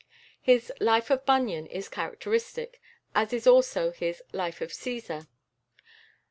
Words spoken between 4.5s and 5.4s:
of Cæsar."